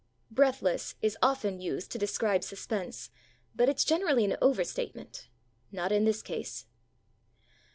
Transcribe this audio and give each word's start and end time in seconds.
"Breathless" 0.31 0.95
is 1.03 1.15
often 1.21 1.59
used 1.59 1.91
to 1.91 1.99
de 1.99 2.07
scribe 2.07 2.43
suspense, 2.43 3.11
but 3.55 3.69
it's 3.69 3.83
generally 3.85 4.25
an 4.25 4.35
over 4.41 4.63
statement. 4.63 5.27
Not 5.71 5.91
in 5.91 6.05
this 6.05 6.23
case. 6.23 6.65